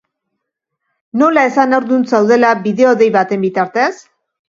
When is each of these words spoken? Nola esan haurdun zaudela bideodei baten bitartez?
Nola 1.23 1.45
esan 1.51 1.79
haurdun 1.79 2.09
zaudela 2.15 2.57
bideodei 2.67 3.13
baten 3.21 3.49
bitartez? 3.49 3.91